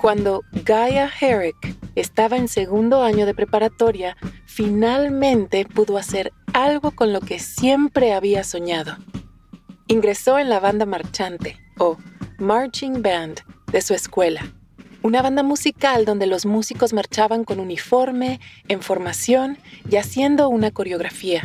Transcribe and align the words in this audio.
Cuando 0.00 0.44
Gaia 0.64 1.10
Herrick 1.20 1.76
estaba 1.94 2.38
en 2.38 2.48
segundo 2.48 3.02
año 3.02 3.26
de 3.26 3.34
preparatoria, 3.34 4.16
finalmente 4.46 5.66
pudo 5.66 5.98
hacer 5.98 6.32
algo 6.54 6.92
con 6.92 7.12
lo 7.12 7.20
que 7.20 7.38
siempre 7.38 8.14
había 8.14 8.42
soñado. 8.42 8.96
Ingresó 9.88 10.38
en 10.38 10.48
la 10.48 10.58
banda 10.58 10.86
marchante, 10.86 11.58
o 11.78 11.98
Marching 12.38 13.02
Band, 13.02 13.40
de 13.70 13.82
su 13.82 13.92
escuela. 13.92 14.40
Una 15.02 15.20
banda 15.20 15.42
musical 15.42 16.06
donde 16.06 16.26
los 16.26 16.46
músicos 16.46 16.94
marchaban 16.94 17.44
con 17.44 17.60
uniforme, 17.60 18.40
en 18.68 18.80
formación 18.80 19.58
y 19.90 19.96
haciendo 19.96 20.48
una 20.48 20.70
coreografía. 20.70 21.42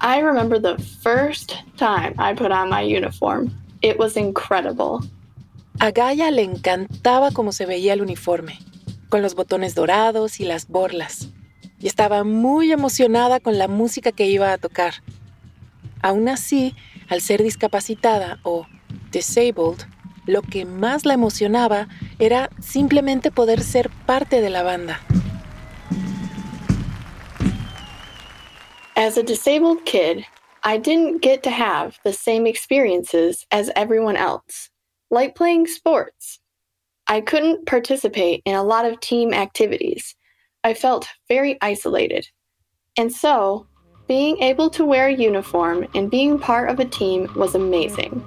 I 0.00 0.20
remember 0.22 0.60
the 0.62 0.80
first 1.02 1.54
time 1.76 2.14
I 2.18 2.34
put 2.34 2.52
on 2.52 2.70
my 2.70 2.82
uniform. 2.82 3.50
It 3.82 3.98
was 3.98 4.16
incredible. 4.16 5.00
A 5.78 5.90
Gaia 5.90 6.30
le 6.30 6.42
encantaba 6.42 7.30
cómo 7.32 7.52
se 7.52 7.66
veía 7.66 7.92
el 7.92 8.02
uniforme, 8.02 8.58
con 9.08 9.22
los 9.22 9.34
botones 9.34 9.74
dorados 9.74 10.40
y 10.40 10.44
las 10.44 10.68
borlas, 10.68 11.28
y 11.78 11.88
estaba 11.88 12.24
muy 12.24 12.70
emocionada 12.70 13.40
con 13.40 13.58
la 13.58 13.68
música 13.68 14.12
que 14.12 14.26
iba 14.26 14.52
a 14.52 14.58
tocar. 14.58 14.94
Aún 16.02 16.28
así, 16.28 16.74
al 17.08 17.20
ser 17.20 17.42
discapacitada 17.42 18.38
o 18.42 18.66
disabled, 19.10 19.86
lo 20.26 20.42
que 20.42 20.64
más 20.64 21.04
la 21.04 21.14
emocionaba 21.14 21.88
era 22.18 22.50
simplemente 22.60 23.30
poder 23.30 23.62
ser 23.62 23.90
parte 24.06 24.40
de 24.40 24.50
la 24.50 24.62
banda. 24.62 25.00
As 28.94 29.16
a 29.16 29.22
disabled 29.22 29.84
kid, 29.84 30.24
I 30.64 30.78
didn't 30.78 31.22
get 31.22 31.42
to 31.42 31.50
have 31.50 31.98
the 32.04 32.12
same 32.12 32.46
experiences 32.46 33.46
as 33.50 33.70
everyone 33.74 34.16
else, 34.16 34.70
like 35.12 35.34
playing 35.34 35.66
sports. 35.66 36.40
I 37.06 37.20
couldn't 37.20 37.66
participate 37.66 38.40
in 38.46 38.54
a 38.54 38.62
lot 38.62 38.86
of 38.86 38.98
team 39.00 39.34
activities. 39.34 40.16
I 40.64 40.72
felt 40.72 41.06
very 41.28 41.58
isolated. 41.60 42.26
And 42.96 43.12
so, 43.12 43.66
being 44.08 44.38
able 44.42 44.70
to 44.70 44.86
wear 44.86 45.08
a 45.08 45.12
uniform 45.12 45.86
and 45.94 46.10
being 46.10 46.38
part 46.38 46.70
of 46.70 46.80
a 46.80 46.86
team 46.86 47.30
was 47.36 47.54
amazing. 47.54 48.24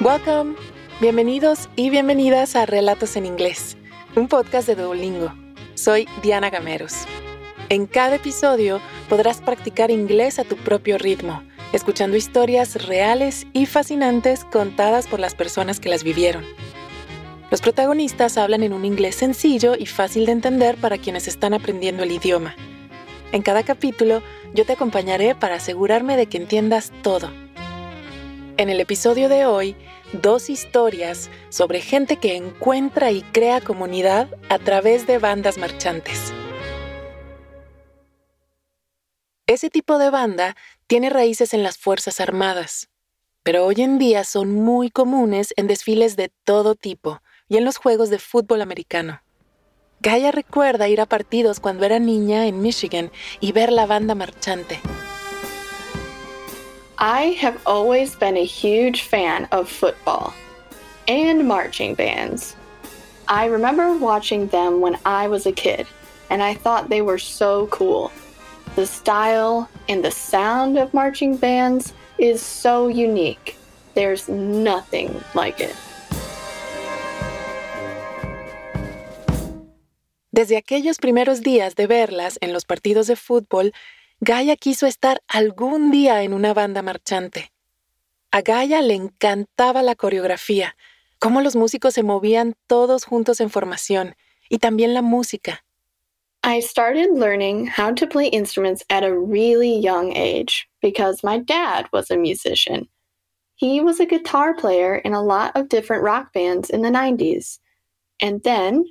Welcome. 0.00 0.56
Bienvenidos 1.00 1.68
y 1.76 1.90
bienvenidas 1.90 2.54
a 2.54 2.66
Relatos 2.66 3.16
en 3.16 3.26
Inglés, 3.26 3.76
un 4.14 4.28
podcast 4.28 4.68
de 4.68 4.76
Duolingo. 4.76 5.32
Soy 5.74 6.06
Diana 6.22 6.48
Gameros. 6.48 7.06
En 7.70 7.86
cada 7.86 8.16
episodio 8.16 8.80
podrás 9.08 9.40
practicar 9.40 9.90
inglés 9.90 10.38
a 10.38 10.44
tu 10.44 10.56
propio 10.56 10.96
ritmo, 10.96 11.42
escuchando 11.74 12.16
historias 12.16 12.86
reales 12.86 13.46
y 13.52 13.66
fascinantes 13.66 14.44
contadas 14.44 15.06
por 15.06 15.18
las 15.18 15.34
personas 15.34 15.80
que 15.80 15.88
las 15.88 16.04
vivieron. 16.04 16.44
Los 17.50 17.60
protagonistas 17.60 18.38
hablan 18.38 18.62
en 18.62 18.72
un 18.72 18.84
inglés 18.84 19.16
sencillo 19.16 19.74
y 19.76 19.86
fácil 19.86 20.26
de 20.26 20.32
entender 20.32 20.76
para 20.76 20.98
quienes 20.98 21.28
están 21.28 21.52
aprendiendo 21.52 22.02
el 22.02 22.12
idioma. 22.12 22.54
En 23.32 23.42
cada 23.42 23.64
capítulo 23.64 24.22
yo 24.54 24.64
te 24.64 24.74
acompañaré 24.74 25.34
para 25.34 25.56
asegurarme 25.56 26.16
de 26.16 26.26
que 26.26 26.36
entiendas 26.36 26.92
todo. 27.02 27.30
En 28.56 28.70
el 28.70 28.78
episodio 28.78 29.28
de 29.28 29.46
hoy, 29.46 29.74
dos 30.12 30.48
historias 30.50 31.28
sobre 31.48 31.80
gente 31.80 32.16
que 32.16 32.36
encuentra 32.36 33.10
y 33.10 33.22
crea 33.22 33.60
comunidad 33.60 34.28
a 34.48 34.58
través 34.58 35.08
de 35.08 35.18
bandas 35.18 35.58
marchantes. 35.58 36.32
Ese 39.46 39.68
tipo 39.68 39.98
de 39.98 40.08
banda 40.08 40.56
tiene 40.86 41.10
raíces 41.10 41.52
en 41.52 41.62
las 41.62 41.76
Fuerzas 41.76 42.18
Armadas, 42.18 42.88
pero 43.42 43.66
hoy 43.66 43.82
en 43.82 43.98
día 43.98 44.24
son 44.24 44.54
muy 44.54 44.88
comunes 44.88 45.52
en 45.58 45.66
desfiles 45.66 46.16
de 46.16 46.32
todo 46.44 46.74
tipo 46.74 47.20
y 47.46 47.58
en 47.58 47.66
los 47.66 47.76
juegos 47.76 48.08
de 48.08 48.18
fútbol 48.18 48.62
americano. 48.62 49.20
Gaia 50.00 50.32
recuerda 50.32 50.88
ir 50.88 50.98
a 51.02 51.04
partidos 51.04 51.60
cuando 51.60 51.84
era 51.84 51.98
niña 51.98 52.46
en 52.46 52.62
Michigan 52.62 53.10
y 53.40 53.52
ver 53.52 53.70
la 53.70 53.84
banda 53.84 54.14
marchante. 54.14 54.80
I 56.98 57.36
have 57.42 57.58
always 57.66 58.18
been 58.18 58.38
a 58.38 58.46
huge 58.46 59.02
fan 59.02 59.46
of 59.52 59.68
football 59.68 60.32
and 61.06 61.46
marching 61.46 61.94
bands. 61.94 62.56
I 63.28 63.48
remember 63.48 63.92
watching 63.92 64.48
them 64.48 64.80
when 64.80 64.96
I 65.04 65.28
was 65.28 65.46
a 65.46 65.52
kid, 65.52 65.86
and 66.30 66.42
I 66.42 66.54
thought 66.54 66.88
they 66.88 67.02
were 67.02 67.18
so 67.18 67.66
cool. 67.66 68.10
The 68.76 68.86
style 68.86 69.68
and 69.88 70.02
the 70.02 70.10
sound 70.10 70.76
of 70.76 70.92
marching 70.92 71.36
bands 71.36 71.92
is 72.18 72.42
so 72.42 72.88
unique. 72.88 73.56
There's 73.94 74.28
nothing 74.28 75.10
like 75.34 75.62
it. 75.62 75.74
Desde 80.32 80.56
aquellos 80.56 80.98
primeros 80.98 81.42
días 81.42 81.76
de 81.76 81.86
verlas 81.86 82.38
en 82.40 82.52
los 82.52 82.64
partidos 82.64 83.06
de 83.06 83.14
fútbol, 83.14 83.72
Gaia 84.18 84.56
quiso 84.56 84.88
estar 84.88 85.22
algún 85.28 85.92
día 85.92 86.24
en 86.24 86.32
una 86.32 86.52
banda 86.52 86.82
marchante. 86.82 87.52
A 88.32 88.42
Gaia 88.42 88.82
le 88.82 88.94
encantaba 88.94 89.84
la 89.84 89.94
coreografía, 89.94 90.76
cómo 91.20 91.40
los 91.40 91.54
músicos 91.54 91.94
se 91.94 92.02
movían 92.02 92.56
todos 92.66 93.04
juntos 93.04 93.40
en 93.40 93.50
formación, 93.50 94.16
y 94.48 94.58
también 94.58 94.92
la 94.92 95.02
música. 95.02 95.63
I 96.46 96.60
started 96.60 97.10
learning 97.14 97.68
how 97.68 97.92
to 97.94 98.06
play 98.06 98.26
instruments 98.26 98.84
at 98.90 99.02
a 99.02 99.18
really 99.18 99.78
young 99.78 100.14
age 100.14 100.68
because 100.82 101.24
my 101.24 101.38
dad 101.38 101.88
was 101.90 102.10
a 102.10 102.18
musician. 102.18 102.86
He 103.56 103.80
was 103.80 103.98
a 103.98 104.04
guitar 104.04 104.52
player 104.52 104.96
in 104.96 105.14
a 105.14 105.22
lot 105.22 105.56
of 105.56 105.70
different 105.70 106.02
rock 106.02 106.34
bands 106.34 106.68
in 106.68 106.82
the 106.82 106.90
90s. 106.90 107.60
And 108.20 108.42
then, 108.42 108.84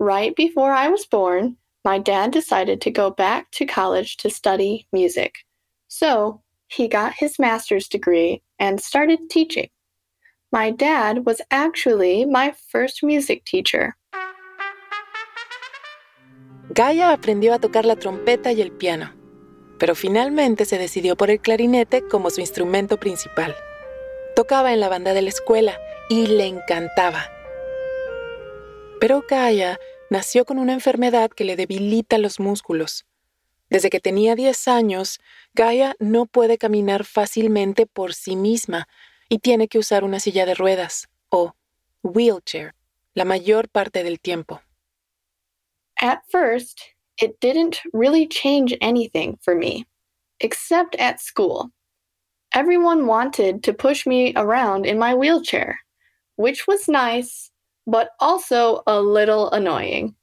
right 0.00 0.34
before 0.34 0.72
I 0.72 0.88
was 0.88 1.06
born, 1.06 1.56
my 1.84 2.00
dad 2.00 2.32
decided 2.32 2.80
to 2.80 2.90
go 2.90 3.10
back 3.10 3.52
to 3.52 3.66
college 3.66 4.16
to 4.16 4.28
study 4.28 4.88
music. 4.92 5.36
So, 5.86 6.42
he 6.66 6.88
got 6.88 7.14
his 7.16 7.38
master's 7.38 7.86
degree 7.86 8.42
and 8.58 8.80
started 8.80 9.30
teaching. 9.30 9.68
My 10.50 10.72
dad 10.72 11.24
was 11.24 11.40
actually 11.52 12.24
my 12.24 12.52
first 12.68 13.04
music 13.04 13.44
teacher. 13.44 13.96
Gaia 16.70 17.12
aprendió 17.12 17.54
a 17.54 17.60
tocar 17.60 17.84
la 17.84 17.96
trompeta 17.96 18.50
y 18.52 18.60
el 18.60 18.72
piano, 18.72 19.14
pero 19.78 19.94
finalmente 19.94 20.64
se 20.64 20.78
decidió 20.78 21.16
por 21.16 21.30
el 21.30 21.40
clarinete 21.40 22.06
como 22.06 22.28
su 22.30 22.40
instrumento 22.40 22.98
principal. 22.98 23.54
Tocaba 24.34 24.72
en 24.72 24.80
la 24.80 24.88
banda 24.88 25.14
de 25.14 25.22
la 25.22 25.28
escuela 25.28 25.78
y 26.08 26.26
le 26.26 26.46
encantaba. 26.46 27.30
Pero 29.00 29.24
Gaia 29.28 29.78
nació 30.10 30.44
con 30.44 30.58
una 30.58 30.72
enfermedad 30.72 31.30
que 31.30 31.44
le 31.44 31.56
debilita 31.56 32.18
los 32.18 32.40
músculos. 32.40 33.06
Desde 33.70 33.90
que 33.90 34.00
tenía 34.00 34.34
10 34.34 34.68
años, 34.68 35.20
Gaia 35.54 35.94
no 35.98 36.26
puede 36.26 36.58
caminar 36.58 37.04
fácilmente 37.04 37.86
por 37.86 38.14
sí 38.14 38.36
misma 38.36 38.88
y 39.28 39.38
tiene 39.38 39.68
que 39.68 39.78
usar 39.78 40.04
una 40.04 40.20
silla 40.20 40.46
de 40.46 40.54
ruedas 40.54 41.08
o 41.28 41.54
wheelchair 42.02 42.74
la 43.14 43.24
mayor 43.24 43.68
parte 43.68 44.02
del 44.02 44.20
tiempo. 44.20 44.60
At 46.00 46.22
first, 46.30 46.82
it 47.20 47.40
didn't 47.40 47.80
really 47.92 48.26
change 48.26 48.74
anything 48.80 49.38
for 49.42 49.54
me, 49.54 49.86
except 50.40 50.94
at 50.96 51.20
school. 51.20 51.70
Everyone 52.52 53.06
wanted 53.06 53.62
to 53.64 53.72
push 53.72 54.06
me 54.06 54.32
around 54.36 54.86
in 54.86 54.98
my 54.98 55.14
wheelchair, 55.14 55.80
which 56.36 56.66
was 56.66 56.88
nice, 56.88 57.50
but 57.86 58.10
also 58.20 58.82
a 58.86 59.00
little 59.00 59.50
annoying. 59.50 60.14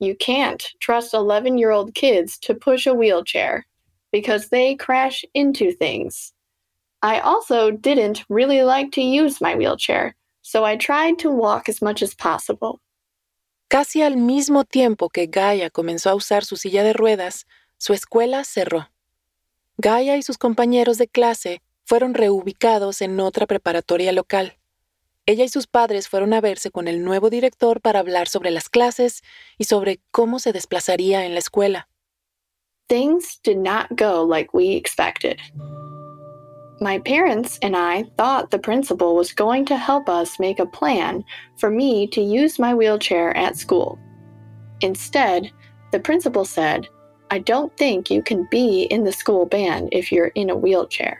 You 0.00 0.16
can't 0.16 0.64
trust 0.80 1.14
11 1.14 1.56
year 1.58 1.70
old 1.70 1.94
kids 1.94 2.38
to 2.40 2.54
push 2.54 2.86
a 2.86 2.94
wheelchair 2.94 3.66
because 4.12 4.48
they 4.48 4.74
crash 4.74 5.24
into 5.34 5.72
things. 5.72 6.32
I 7.02 7.20
also 7.20 7.70
didn't 7.70 8.24
really 8.28 8.62
like 8.62 8.90
to 8.92 9.02
use 9.02 9.40
my 9.40 9.54
wheelchair, 9.54 10.16
so 10.42 10.64
I 10.64 10.76
tried 10.76 11.18
to 11.20 11.30
walk 11.30 11.68
as 11.68 11.80
much 11.80 12.02
as 12.02 12.14
possible. 12.14 12.80
Casi 13.68 14.02
al 14.02 14.16
mismo 14.16 14.64
tiempo 14.64 15.08
que 15.08 15.26
Gaia 15.26 15.70
comenzó 15.70 16.10
a 16.10 16.14
usar 16.14 16.44
su 16.44 16.56
silla 16.56 16.84
de 16.84 16.92
ruedas, 16.92 17.46
su 17.78 17.92
escuela 17.92 18.44
cerró. 18.44 18.90
Gaia 19.76 20.16
y 20.16 20.22
sus 20.22 20.38
compañeros 20.38 20.98
de 20.98 21.08
clase 21.08 21.62
fueron 21.84 22.14
reubicados 22.14 23.02
en 23.02 23.18
otra 23.18 23.46
preparatoria 23.46 24.12
local. 24.12 24.56
Ella 25.26 25.44
y 25.44 25.48
sus 25.48 25.66
padres 25.66 26.08
fueron 26.08 26.32
a 26.32 26.40
verse 26.40 26.70
con 26.70 26.86
el 26.86 27.02
nuevo 27.02 27.28
director 27.28 27.80
para 27.80 27.98
hablar 27.98 28.28
sobre 28.28 28.52
las 28.52 28.68
clases 28.68 29.22
y 29.58 29.64
sobre 29.64 30.00
cómo 30.12 30.38
se 30.38 30.52
desplazaría 30.52 31.26
en 31.26 31.34
la 31.34 31.40
escuela. 31.40 31.88
Things 32.88 33.40
did 33.42 33.56
not 33.56 33.86
go 33.90 34.24
like 34.24 34.50
we 34.52 34.76
expected. 34.76 35.38
My 36.80 36.98
parents 36.98 37.58
and 37.62 37.74
I 37.74 38.04
thought 38.18 38.50
the 38.50 38.58
principal 38.58 39.16
was 39.16 39.32
going 39.32 39.64
to 39.66 39.76
help 39.76 40.08
us 40.08 40.38
make 40.38 40.58
a 40.58 40.66
plan 40.66 41.24
for 41.56 41.70
me 41.70 42.06
to 42.08 42.20
use 42.20 42.58
my 42.58 42.74
wheelchair 42.74 43.34
at 43.36 43.56
school. 43.56 43.98
Instead, 44.82 45.50
the 45.92 46.00
principal 46.00 46.44
said, 46.44 46.86
I 47.30 47.38
don't 47.38 47.74
think 47.76 48.10
you 48.10 48.22
can 48.22 48.46
be 48.50 48.82
in 48.90 49.04
the 49.04 49.12
school 49.12 49.46
band 49.46 49.88
if 49.92 50.12
you're 50.12 50.32
in 50.34 50.50
a 50.50 50.54
wheelchair. 50.54 51.16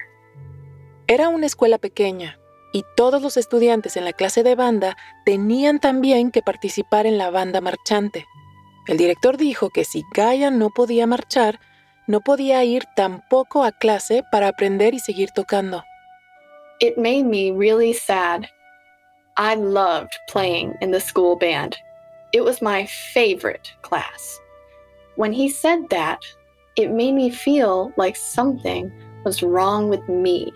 Era 1.09 1.29
una 1.29 1.47
escuela 1.47 1.79
pequeña 1.79 2.39
y 2.73 2.85
todos 2.95 3.23
los 3.23 3.39
estudiantes 3.39 3.97
en 3.97 4.05
la 4.05 4.13
clase 4.13 4.43
de 4.43 4.55
banda 4.55 4.97
tenían 5.25 5.81
también 5.81 6.31
que 6.31 6.43
participar 6.43 7.07
en 7.07 7.17
la 7.17 7.31
banda 7.31 7.63
marchante. 7.63 8.27
El 8.87 8.99
director 8.99 9.37
dijo 9.39 9.71
que 9.71 9.85
si 9.85 10.05
Gaia 10.15 10.51
no 10.51 10.71
podía 10.71 11.07
marchar, 11.07 11.61
no 12.07 12.21
podía 12.21 12.65
ir 12.65 12.85
tampoco 12.95 13.65
a 13.65 13.73
clase 13.73 14.23
para 14.31 14.49
aprender 14.49 14.95
y 14.95 15.01
seguir 15.01 15.31
tocando. 15.31 15.85
It 16.81 16.97
made 16.97 17.25
me 17.25 17.53
really 17.53 17.93
sad. 17.93 18.49
I 19.37 19.55
loved 19.55 20.13
playing 20.29 20.75
in 20.81 20.91
the 20.91 21.01
school 21.01 21.37
band. 21.37 21.77
It 22.33 22.43
was 22.43 22.61
my 22.61 22.87
favorite 22.87 23.71
class. 23.83 24.41
When 25.17 25.33
he 25.33 25.49
said 25.49 25.89
that, 25.91 26.21
it 26.77 26.91
made 26.91 27.15
me 27.15 27.31
feel 27.31 27.93
like 27.97 28.17
something 28.17 28.93
was 29.25 29.43
wrong 29.43 29.89
with 29.89 30.07
me. 30.09 30.53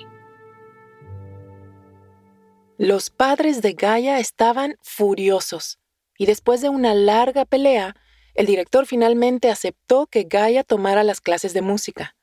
Los 2.79 3.11
padres 3.11 3.61
de 3.61 3.75
Gaia 3.75 4.19
estaban 4.19 4.76
furiosos 4.82 5.79
y 6.19 6.26
después 6.26 6.61
de 6.61 6.69
una 6.69 6.94
larga 6.94 7.44
pelea, 7.44 7.94
el 8.34 8.46
director 8.46 8.86
finalmente 8.86 9.50
aceptó 9.50 10.06
que 10.06 10.24
Gaia 10.24 10.64
tomara 10.64 11.04
las 11.04 11.20
clases 11.20 11.52
de 11.54 11.62
música, 11.62 12.16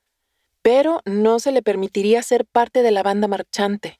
pero 0.62 1.02
no 1.06 1.40
se 1.40 1.52
le 1.52 1.62
permitiría 1.62 2.22
ser 2.24 2.46
parte 2.46 2.84
de 2.84 2.92
la 2.92 3.04
banda 3.04 3.28
marchante. 3.28 4.00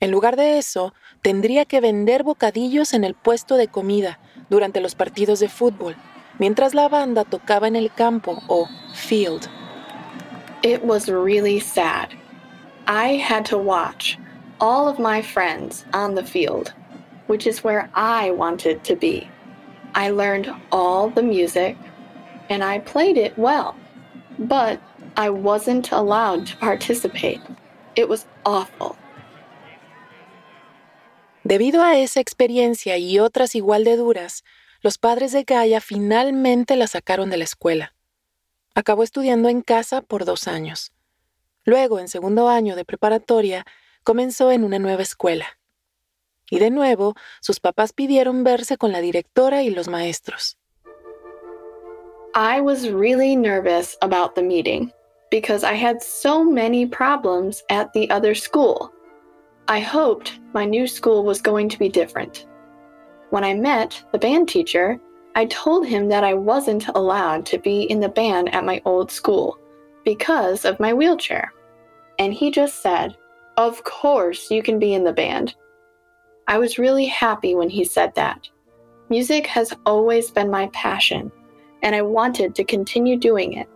En 0.00 0.10
lugar 0.10 0.36
de 0.36 0.58
eso, 0.58 0.94
tendría 1.22 1.64
que 1.64 1.80
vender 1.80 2.22
bocadillos 2.22 2.94
en 2.94 3.02
el 3.04 3.14
puesto 3.14 3.56
de 3.56 3.68
comida 3.68 4.20
durante 4.48 4.80
los 4.80 4.94
partidos 4.94 5.40
de 5.40 5.48
fútbol, 5.48 5.96
mientras 6.38 6.74
la 6.74 6.88
banda 6.88 7.24
tocaba 7.24 7.66
en 7.66 7.76
el 7.76 7.92
campo 7.92 8.40
o 8.46 8.68
field. 8.94 9.48
It 10.62 10.82
was 10.84 11.08
really 11.08 11.60
sad. 11.60 12.10
I 12.86 13.16
had 13.16 13.44
to 13.46 13.58
watch 13.58 14.18
all 14.60 14.88
of 14.88 14.98
my 14.98 15.20
friends 15.20 15.84
on 15.92 16.14
the 16.14 16.24
field, 16.24 16.72
which 17.26 17.46
is 17.46 17.64
where 17.64 17.90
I 17.94 18.30
wanted 18.30 18.82
to 18.84 18.96
be. 18.96 19.28
I 19.94 20.10
learned 20.10 20.50
all 20.70 21.10
the 21.10 21.22
music 21.22 21.76
and 22.48 22.62
I 22.62 22.80
played 22.80 23.16
it 23.16 23.36
well, 23.36 23.74
but 24.38 24.80
I 25.16 25.30
wasn't 25.30 25.90
allowed 25.92 26.46
to 26.46 26.56
participate. 26.58 27.40
It 27.96 28.08
was 28.08 28.26
awful. 28.44 28.96
Debido 31.44 31.82
a 31.82 31.98
esa 31.98 32.20
experiencia 32.20 32.98
y 32.98 33.18
otras 33.18 33.54
igual 33.54 33.84
de 33.84 33.96
duras, 33.96 34.44
los 34.80 34.98
padres 34.98 35.32
de 35.32 35.44
Gaia 35.44 35.80
finalmente 35.80 36.76
la 36.76 36.86
sacaron 36.86 37.30
de 37.30 37.38
la 37.38 37.44
escuela. 37.44 37.94
Acabó 38.74 39.02
estudiando 39.02 39.48
en 39.48 39.62
casa 39.62 40.02
por 40.02 40.24
dos 40.24 40.46
años. 40.46 40.92
Luego, 41.64 41.98
en 41.98 42.08
segundo 42.08 42.48
año 42.48 42.76
de 42.76 42.84
preparatoria, 42.84 43.66
comenzó 44.04 44.52
en 44.52 44.62
una 44.62 44.78
nueva 44.78 45.02
escuela. 45.02 45.57
Y 46.50 46.58
de 46.58 46.70
nuevo, 46.70 47.14
sus 47.40 47.60
papás 47.60 47.92
pidieron 47.92 48.44
verse 48.44 48.76
con 48.76 48.92
la 48.92 49.00
directora 49.00 49.62
y 49.62 49.70
los 49.70 49.88
maestros. 49.88 50.56
I 52.34 52.60
was 52.60 52.88
really 52.88 53.34
nervous 53.36 53.96
about 54.00 54.34
the 54.34 54.42
meeting 54.42 54.92
because 55.30 55.64
I 55.64 55.74
had 55.74 56.02
so 56.02 56.44
many 56.44 56.86
problems 56.86 57.62
at 57.68 57.92
the 57.92 58.08
other 58.10 58.34
school. 58.34 58.92
I 59.66 59.80
hoped 59.80 60.38
my 60.54 60.64
new 60.64 60.86
school 60.86 61.24
was 61.24 61.42
going 61.42 61.68
to 61.68 61.78
be 61.78 61.88
different. 61.88 62.46
When 63.30 63.44
I 63.44 63.54
met 63.54 64.02
the 64.12 64.18
band 64.18 64.48
teacher, 64.48 64.98
I 65.34 65.46
told 65.46 65.86
him 65.86 66.08
that 66.08 66.24
I 66.24 66.34
wasn't 66.34 66.88
allowed 66.88 67.44
to 67.46 67.58
be 67.58 67.82
in 67.82 68.00
the 68.00 68.08
band 68.08 68.54
at 68.54 68.64
my 68.64 68.80
old 68.84 69.10
school 69.10 69.58
because 70.04 70.64
of 70.64 70.80
my 70.80 70.94
wheelchair. 70.94 71.52
And 72.18 72.32
he 72.32 72.50
just 72.50 72.82
said, 72.82 73.16
Of 73.56 73.84
course, 73.84 74.50
you 74.50 74.62
can 74.62 74.78
be 74.78 74.94
in 74.94 75.04
the 75.04 75.12
band. 75.12 75.54
I 76.48 76.56
was 76.56 76.78
really 76.78 77.04
happy 77.04 77.54
when 77.54 77.68
he 77.68 77.84
said 77.84 78.14
that. 78.14 78.48
Music 79.10 79.46
has 79.46 79.74
always 79.84 80.30
been 80.30 80.50
my 80.50 80.68
passion, 80.72 81.30
and 81.82 81.94
I 81.94 82.00
wanted 82.00 82.54
to 82.54 82.64
continue 82.64 83.18
doing 83.18 83.52
it. 83.52 83.68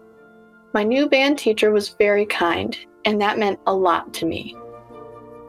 My 0.72 0.82
new 0.82 1.06
band 1.06 1.38
teacher 1.38 1.70
was 1.70 1.94
very 1.98 2.24
kind, 2.24 2.74
and 3.04 3.20
that 3.20 3.38
meant 3.38 3.60
a 3.66 3.74
lot 3.74 4.14
to 4.14 4.26
me. 4.26 4.56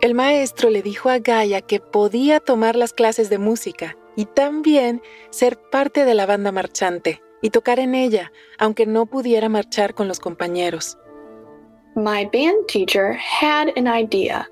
El 0.01 0.13
maestro 0.13 0.69
le 0.69 0.81
dijo 0.81 1.09
a 1.09 1.19
Gaia 1.19 1.61
que 1.61 1.79
podía 1.79 2.41
tomar 2.41 2.75
las 2.75 2.91
clases 2.91 3.29
de 3.29 3.37
música 3.37 3.95
y 4.17 4.25
también 4.25 5.01
ser 5.29 5.57
parte 5.71 6.03
de 6.03 6.13
la 6.13 6.25
banda 6.25 6.51
marchante 6.51 7.21
y 7.41 7.51
tocar 7.51 7.79
en 7.79 7.95
ella, 7.95 8.33
aunque 8.59 8.85
no 8.85 9.05
pudiera 9.05 9.47
marchar 9.47 9.93
con 9.93 10.09
los 10.09 10.19
compañeros. 10.19 10.97
My 11.95 12.25
band 12.33 12.67
teacher 12.67 13.13
had 13.13 13.69
an 13.77 13.87
idea. 13.87 14.45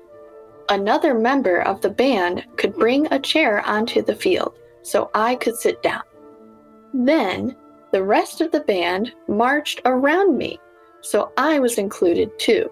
Another 0.68 1.14
member 1.14 1.60
of 1.62 1.80
the 1.80 1.90
band 1.90 2.44
could 2.56 2.74
bring 2.74 3.06
a 3.10 3.18
chair 3.18 3.62
onto 3.66 4.02
the 4.02 4.14
field 4.14 4.54
so 4.82 5.10
I 5.14 5.36
could 5.36 5.56
sit 5.56 5.82
down. 5.82 6.02
Then 6.94 7.56
the 7.92 8.02
rest 8.02 8.40
of 8.40 8.52
the 8.52 8.60
band 8.60 9.12
marched 9.28 9.80
around 9.84 10.36
me, 10.36 10.58
so 11.02 11.32
I 11.36 11.58
was 11.58 11.78
included 11.78 12.30
too. 12.38 12.70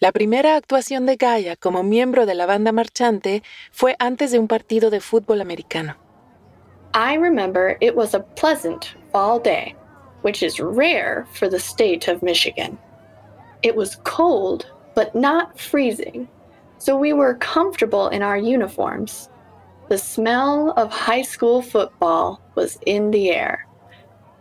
La 0.00 0.12
primera 0.12 0.56
actuación 0.56 1.06
de 1.06 1.16
Gaia 1.16 1.56
como 1.56 1.82
miembro 1.82 2.26
de 2.26 2.34
la 2.34 2.46
banda 2.46 2.70
marchante 2.70 3.42
fue 3.72 3.96
antes 3.98 4.30
de 4.30 4.38
un 4.38 4.46
partido 4.46 4.90
de 4.90 5.00
fútbol 5.00 5.40
americano. 5.40 5.96
I 6.92 7.14
remember 7.14 7.76
it 7.80 7.94
was 7.94 8.14
a 8.14 8.20
pleasant 8.20 8.94
fall 9.12 9.38
day 9.38 9.74
which 10.26 10.42
is 10.42 10.58
rare 10.58 11.24
for 11.32 11.48
the 11.48 11.60
state 11.60 12.08
of 12.08 12.20
Michigan. 12.20 12.76
It 13.62 13.76
was 13.76 14.00
cold, 14.02 14.66
but 14.96 15.14
not 15.14 15.60
freezing, 15.60 16.26
so 16.78 16.96
we 16.96 17.12
were 17.12 17.34
comfortable 17.34 18.08
in 18.08 18.22
our 18.22 18.38
uniforms. 18.38 19.28
The 19.88 19.98
smell 19.98 20.72
of 20.76 20.90
high 20.90 21.22
school 21.22 21.62
football 21.62 22.40
was 22.56 22.78
in 22.86 23.10
the 23.12 23.30
air. 23.30 23.66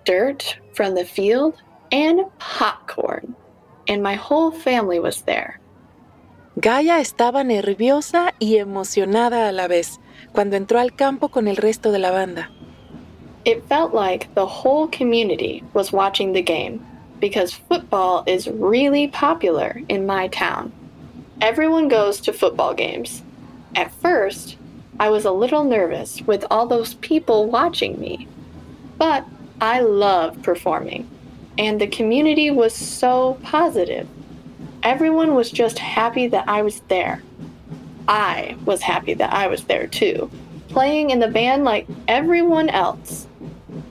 Dirt 0.06 0.58
from 0.74 0.96
the 0.96 1.06
field 1.06 1.62
and 1.92 2.22
popcorn. 2.40 3.36
And 3.88 4.02
my 4.02 4.16
whole 4.16 4.50
family 4.50 5.00
was 5.00 5.22
there. 5.24 5.60
Gaia 6.60 7.02
estaba 7.02 7.44
nerviosa 7.44 8.32
y 8.40 8.56
emocionada 8.56 9.50
a 9.50 9.52
la 9.52 9.68
vez 9.68 10.00
cuando 10.32 10.56
entró 10.56 10.80
al 10.80 10.96
campo 10.96 11.28
con 11.28 11.48
el 11.48 11.58
resto 11.58 11.92
de 11.92 12.00
la 12.00 12.12
banda. 12.12 12.50
It 13.44 13.68
felt 13.68 13.94
like 13.94 14.34
the 14.36 14.46
whole 14.46 14.88
community 14.88 15.64
was 15.74 15.92
watching 15.92 16.32
the 16.34 16.42
game 16.42 16.80
because 17.20 17.54
football 17.54 18.24
is 18.28 18.48
really 18.48 19.08
popular 19.08 19.82
in 19.90 20.06
my 20.06 20.28
town. 20.28 20.72
Everyone 21.42 21.88
goes 21.88 22.20
to 22.22 22.34
football 22.34 22.74
games. 22.74 23.22
At 23.76 23.92
first, 23.94 24.58
I 25.00 25.10
was 25.10 25.26
a 25.26 25.32
little 25.32 25.64
nervous 25.64 26.22
with 26.22 26.46
all 26.50 26.66
those 26.68 26.94
people 26.96 27.50
watching 27.50 28.00
me, 28.00 28.28
but 28.98 29.26
I 29.60 29.82
love 29.82 30.42
performing, 30.42 31.10
and 31.58 31.80
the 31.80 31.88
community 31.88 32.52
was 32.52 32.74
so 32.74 33.38
positive. 33.44 34.08
Everyone 34.84 35.36
was 35.36 35.52
just 35.52 35.80
happy 35.80 36.28
that 36.28 36.48
I 36.48 36.62
was 36.62 36.80
there. 36.88 37.22
I 38.08 38.56
was 38.66 38.82
happy 38.82 39.14
that 39.16 39.34
I 39.34 39.48
was 39.48 39.66
there 39.66 39.88
too, 39.88 40.30
playing 40.70 41.10
in 41.10 41.20
the 41.20 41.28
band 41.28 41.64
like 41.64 41.88
everyone 42.08 42.70
else. 42.70 43.28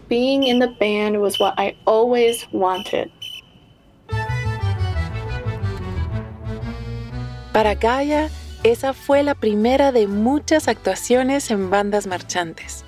Being 0.09 0.45
in 0.45 0.59
the 0.59 0.69
band 0.69 1.21
was 1.21 1.39
what 1.39 1.55
I 1.59 1.77
always 1.87 2.47
wanted. 2.53 3.11
Para 7.53 7.75
Gaia, 7.75 8.31
esa 8.65 8.93
fue 8.93 9.23
la 9.23 9.35
primera 9.35 9.93
de 9.93 10.07
muchas 10.07 10.67
actuaciones 10.67 11.51
en 11.51 11.71
bandas 11.71 12.07
marchantes. 12.07 12.83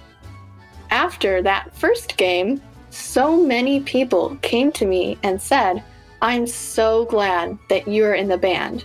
After 0.90 1.42
that 1.42 1.74
first 1.74 2.16
game, 2.16 2.60
so 2.90 3.36
many 3.36 3.80
people 3.80 4.36
came 4.42 4.72
to 4.72 4.86
me 4.86 5.18
and 5.22 5.40
said, 5.40 5.82
I'm 6.22 6.46
so 6.46 7.04
glad 7.04 7.58
that 7.68 7.86
you're 7.86 8.14
in 8.14 8.28
the 8.28 8.38
band. 8.38 8.84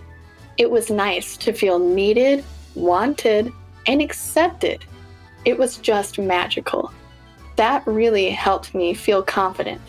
It 0.57 0.69
was 0.69 0.91
nice 0.91 1.37
to 1.37 1.53
feel 1.53 1.79
needed, 1.79 2.43
wanted, 2.75 3.51
and 3.87 4.01
accepted. 4.01 4.85
It 5.45 5.57
was 5.57 5.77
just 5.77 6.19
magical. 6.19 6.91
That 7.55 7.85
really 7.85 8.29
helped 8.29 8.73
me 8.73 8.93
feel 8.93 9.23
confident. 9.23 9.81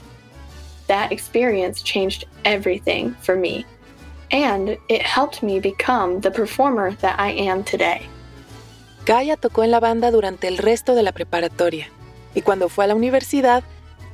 That 0.89 1.13
experience 1.13 1.83
changed 1.83 2.27
everything 2.45 3.15
for 3.21 3.37
me, 3.37 3.65
and 4.31 4.77
it 4.89 5.03
helped 5.03 5.43
me 5.43 5.61
become 5.61 6.21
the 6.21 6.31
performer 6.31 6.93
that 6.97 7.19
I 7.19 7.31
am 7.31 7.65
today. 7.65 8.07
Gaia 9.05 9.37
tocó 9.37 9.65
en 9.65 9.71
la 9.71 9.81
banda 9.81 10.11
durante 10.11 10.47
el 10.47 10.59
resto 10.59 10.95
de 10.95 11.03
la 11.03 11.13
preparatoria 11.13 11.89
y 12.35 12.43
cuando 12.43 12.69
fue 12.69 12.85
a 12.85 12.89
la 12.89 12.95
universidad 12.95 13.65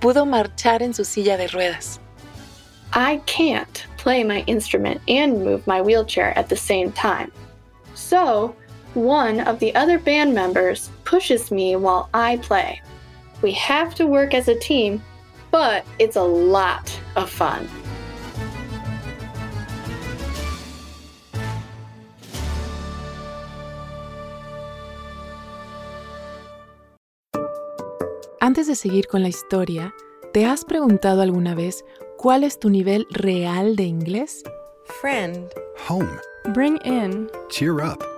pudo 0.00 0.25
marchar 0.25 0.83
en 0.83 0.95
su 0.95 1.05
silla 1.05 1.37
de 1.37 1.49
ruedas. 1.49 2.00
I 2.95 3.21
can't 3.26 3.87
play 3.99 4.25
my 4.25 4.45
instrument 4.47 5.00
and 5.09 5.45
move 5.45 5.67
my 5.67 5.83
wheelchair 5.83 6.33
at 6.38 6.49
the 6.49 6.57
same 6.57 6.90
time. 6.93 7.31
So, 7.95 8.55
one 8.95 9.40
of 9.40 9.59
the 9.59 9.75
other 9.75 9.99
band 9.99 10.35
members 10.35 10.90
pushes 11.05 11.50
me 11.50 11.76
while 11.76 12.09
I 12.14 12.38
play. 12.38 12.81
We 13.40 13.52
have 13.52 13.95
to 13.97 14.07
work 14.07 14.35
as 14.35 14.49
a 14.49 14.54
team, 14.59 15.02
but 15.50 15.85
it's 15.99 16.16
a 16.16 16.23
lot 16.23 16.90
of 17.16 17.30
fun. 17.30 17.68
Antes 28.40 28.66
de 28.66 28.75
seguir 28.76 29.09
con 29.09 29.23
la 29.23 29.28
historia, 29.28 29.92
¿te 30.33 30.47
has 30.47 30.64
preguntado 30.64 31.23
alguna 31.23 31.54
vez 31.54 31.85
cuál 32.16 32.45
es 32.45 32.59
tu 32.59 32.71
nivel 32.71 33.07
real 33.11 33.76
de 33.76 33.85
inglés? 33.85 34.42
Friend. 35.00 35.52
Home. 35.88 36.18
Bring 36.54 36.78
in. 36.78 37.28
Cheer 37.50 37.80
up. 37.83 38.18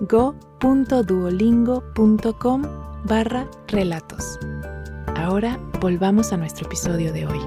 go.duolingo.com 0.00 2.62
barra 3.04 3.48
relatos. 3.68 4.38
Ahora 5.16 5.58
volvamos 5.80 6.32
a 6.32 6.38
nuestro 6.38 6.66
episodio 6.66 7.12
de 7.12 7.26
hoy. 7.26 7.40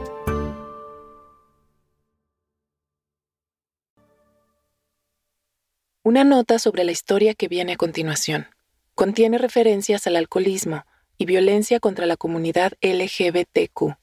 Una 6.03 6.23
nota 6.23 6.59
sobre 6.59 6.83
la 6.83 6.91
historia 6.91 7.33
que 7.33 7.47
viene 7.47 7.73
a 7.73 7.77
continuación. 7.77 8.45
Contiene 8.93 9.39
referencias 9.39 10.05
al 10.05 10.17
alcoholismo 10.17 10.85
y 11.17 11.25
violencia 11.25 11.79
contra 11.79 12.05
la 12.05 12.17
comunidad 12.17 12.73
LGBTQ. 12.81 13.95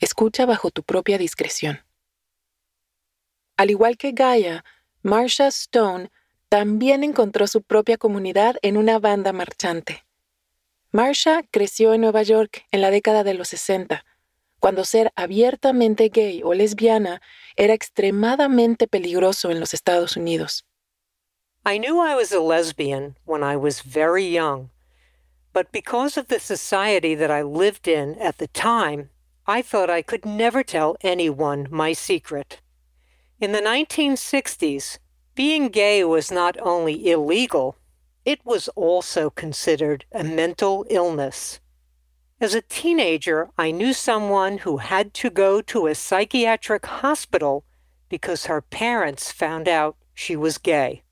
Escucha 0.00 0.46
bajo 0.46 0.70
tu 0.70 0.82
propia 0.82 1.18
discreción. 1.18 1.80
Al 3.58 3.70
igual 3.70 3.98
que 3.98 4.12
Gaia, 4.12 4.64
Marsha 5.02 5.48
Stone 5.48 6.10
también 6.48 7.04
encontró 7.04 7.46
su 7.46 7.62
propia 7.62 7.96
comunidad 7.96 8.56
en 8.62 8.76
una 8.76 8.98
banda 8.98 9.32
marchante. 9.32 10.04
Marsha 10.92 11.42
creció 11.50 11.92
en 11.94 12.00
Nueva 12.00 12.22
York 12.22 12.64
en 12.70 12.80
la 12.80 12.90
década 12.90 13.24
de 13.24 13.34
los 13.34 13.48
60, 13.48 14.04
cuando 14.60 14.84
ser 14.84 15.12
abiertamente 15.16 16.08
gay 16.08 16.42
o 16.42 16.54
lesbiana 16.54 17.20
era 17.56 17.74
extremadamente 17.74 18.86
peligroso 18.86 19.50
en 19.50 19.60
los 19.60 19.74
Estados 19.74 20.16
Unidos. 20.16 20.64
I 21.64 21.78
knew 21.78 22.00
I 22.00 22.14
was 22.14 22.32
a 22.32 22.40
lesbian 22.40 23.16
when 23.24 23.42
I 23.42 23.56
was 23.56 23.82
very 23.82 24.24
young, 24.24 24.70
but 25.52 25.72
because 25.72 26.16
of 26.16 26.28
the 26.28 26.38
society 26.38 27.16
that 27.16 27.30
I 27.30 27.42
lived 27.42 27.88
in 27.88 28.16
at 28.20 28.38
the 28.38 28.46
time, 28.48 29.10
I 29.46 29.62
thought 29.62 29.90
I 29.90 30.02
could 30.02 30.24
never 30.24 30.64
tell 30.64 30.96
anyone 31.02 31.66
my 31.70 31.92
secret. 31.92 32.60
In 33.40 33.52
the 33.52 33.60
1960s, 33.60 34.98
being 35.36 35.68
gay 35.68 36.02
was 36.02 36.32
not 36.32 36.56
only 36.62 37.10
illegal, 37.10 37.76
it 38.24 38.40
was 38.44 38.68
also 38.74 39.28
considered 39.30 40.06
a 40.10 40.24
mental 40.24 40.86
illness. 40.88 41.60
As 42.40 42.54
a 42.54 42.62
teenager, 42.62 43.50
I 43.56 43.70
knew 43.70 43.92
someone 43.92 44.58
who 44.58 44.78
had 44.78 45.12
to 45.14 45.30
go 45.30 45.60
to 45.62 45.86
a 45.86 45.94
psychiatric 45.94 46.86
hospital 46.86 47.64
because 48.08 48.46
her 48.46 48.62
parents 48.62 49.30
found 49.30 49.68
out 49.68 49.96
she 50.14 50.36
was 50.36 50.58
gay. 50.58 51.02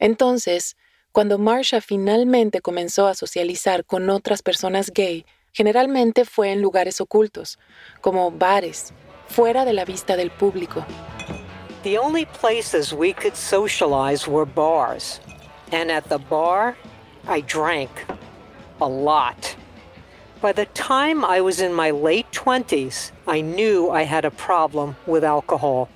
Entonces, 0.00 0.74
cuando 1.12 1.38
Marsha 1.38 1.80
finalmente 1.80 2.60
comenzó 2.60 3.08
a 3.08 3.14
socializar 3.14 3.84
con 3.86 4.10
otras 4.10 4.42
personas 4.42 4.90
gay, 4.92 5.24
generalmente 5.52 6.24
fue 6.24 6.50
en 6.52 6.60
lugares 6.60 7.00
ocultos, 7.00 7.58
como 8.00 8.30
bares, 8.30 8.92
fuera 9.28 9.64
de 9.64 9.72
la 9.72 9.84
vista 9.84 10.16
del 10.16 10.30
público. 10.30 10.84
The 11.84 11.96
only 11.96 12.24
places 12.24 12.92
we 12.92 13.12
could 13.12 13.36
socialize 13.36 14.26
were 14.26 14.44
bars. 14.44 15.20
And 15.70 15.90
at 15.90 16.08
the 16.08 16.18
bar, 16.18 16.76
I 17.28 17.40
drank 17.42 17.90
a 18.80 18.88
lot. 18.88 19.56
By 20.40 20.52
the 20.52 20.66
time 20.66 21.24
I 21.24 21.40
was 21.40 21.60
in 21.60 21.72
my 21.72 21.90
late 21.90 22.30
20s, 22.32 23.12
I 23.26 23.40
knew 23.40 23.90
I 23.90 24.02
had 24.02 24.24
a 24.24 24.30
problem 24.30 24.96
with 25.06 25.22
alcohol. 25.24 25.88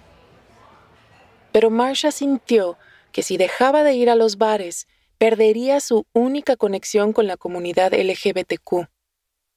Pero 1.52 1.70
Marsha 1.70 2.12
sintió 2.12 2.76
que 3.12 3.22
si 3.22 3.36
dejaba 3.36 3.82
de 3.82 3.94
ir 3.94 4.08
a 4.08 4.14
los 4.14 4.36
bares, 4.38 4.86
perdería 5.18 5.80
su 5.80 6.06
única 6.12 6.56
conexión 6.56 7.12
con 7.12 7.26
la 7.26 7.36
comunidad 7.36 7.92
LGBTQ. 7.92 8.88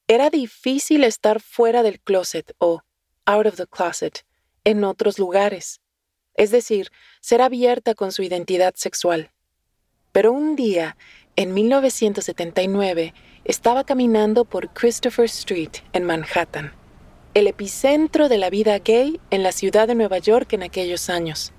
Era 0.08 0.30
difícil 0.30 1.04
estar 1.04 1.40
fuera 1.40 1.84
del 1.84 2.00
closet 2.00 2.54
o 2.60 2.82
out 3.26 3.46
of 3.46 3.56
the 3.56 3.66
closet 3.66 4.24
en 4.64 4.84
otros 4.84 5.18
lugares, 5.18 5.80
es 6.36 6.52
decir, 6.52 6.92
ser 7.22 7.42
abierta 7.42 7.96
con 7.96 8.12
su 8.12 8.24
identidad 8.24 8.74
sexual. 8.76 9.32
Pero 10.12 10.32
un 10.32 10.56
día, 10.56 10.96
en 11.36 11.54
1979, 11.54 13.14
estaba 13.44 13.84
caminando 13.84 14.46
por 14.46 14.70
Christopher 14.70 15.26
Street 15.26 15.78
en 15.94 16.06
Manhattan, 16.06 16.74
el 17.34 17.48
epicentro 17.48 18.30
de 18.30 18.38
la 18.38 18.50
vida 18.50 18.80
gay 18.80 19.20
en 19.30 19.44
la 19.44 19.52
ciudad 19.52 19.88
de 19.88 19.96
Nueva 19.96 20.20
York 20.20 20.54
en 20.54 20.64
aquellos 20.64 21.10
años. 21.10 21.52